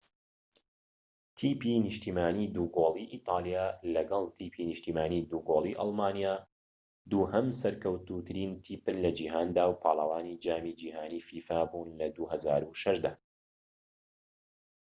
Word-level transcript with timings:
تیپی 1.37 1.71
نیشتیمانیی 1.87 2.51
دووگۆڵی 2.55 3.05
ئیتاڵیا 3.13 3.65
لەگەڵ 3.95 4.23
تیپی 4.37 4.63
نیشتیمانیی 4.71 5.27
دووگۆڵی 5.31 5.77
ئەڵمانیا 5.79 6.33
دووهەم 7.11 7.47
سەرکەوتووترین 7.61 8.51
تیپن 8.63 8.95
لە 9.05 9.11
جیهاندا 9.17 9.63
و 9.67 9.79
پاڵەوانی 9.83 10.39
جامی 10.45 10.73
جیهانیی 10.79 11.25
فیفا 11.27 11.59
بوون 11.71 11.89
لە 11.99 12.07
٢٠٠٦ 12.15 12.95
دا 13.03 13.13